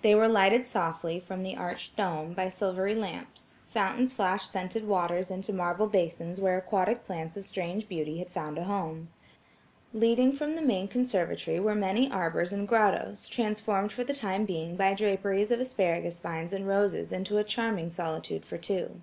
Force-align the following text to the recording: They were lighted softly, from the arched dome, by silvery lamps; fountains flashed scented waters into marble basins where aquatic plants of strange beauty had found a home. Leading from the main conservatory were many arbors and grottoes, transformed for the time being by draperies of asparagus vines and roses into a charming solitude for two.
They 0.00 0.14
were 0.14 0.26
lighted 0.26 0.66
softly, 0.66 1.20
from 1.20 1.42
the 1.42 1.54
arched 1.54 1.96
dome, 1.96 2.32
by 2.32 2.48
silvery 2.48 2.94
lamps; 2.94 3.56
fountains 3.66 4.10
flashed 4.10 4.50
scented 4.50 4.88
waters 4.88 5.30
into 5.30 5.52
marble 5.52 5.86
basins 5.86 6.40
where 6.40 6.56
aquatic 6.56 7.04
plants 7.04 7.36
of 7.36 7.44
strange 7.44 7.86
beauty 7.86 8.16
had 8.16 8.30
found 8.30 8.56
a 8.56 8.64
home. 8.64 9.08
Leading 9.92 10.32
from 10.32 10.54
the 10.56 10.62
main 10.62 10.88
conservatory 10.88 11.60
were 11.60 11.74
many 11.74 12.10
arbors 12.10 12.54
and 12.54 12.66
grottoes, 12.66 13.28
transformed 13.28 13.92
for 13.92 14.02
the 14.02 14.14
time 14.14 14.46
being 14.46 14.76
by 14.76 14.94
draperies 14.94 15.50
of 15.50 15.60
asparagus 15.60 16.20
vines 16.20 16.54
and 16.54 16.66
roses 16.66 17.12
into 17.12 17.36
a 17.36 17.44
charming 17.44 17.90
solitude 17.90 18.46
for 18.46 18.56
two. 18.56 19.02